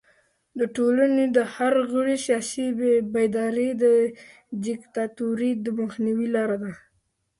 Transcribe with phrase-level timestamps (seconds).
[0.59, 2.65] د ټولنې د هر غړي سیاسي
[3.13, 3.85] بیداري د
[4.67, 6.73] دیکتاتورۍ د مخنیوي لاره ده.